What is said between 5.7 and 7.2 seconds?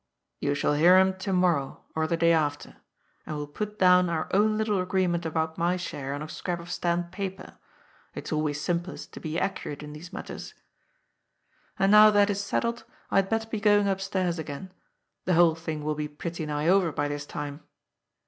share on a scrap of stamped